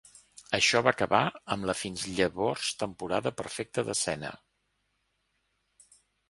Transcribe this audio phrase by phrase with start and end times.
[0.57, 1.19] Això va acabar
[1.55, 4.33] amb la fins llavor temporada perfecta de Senna.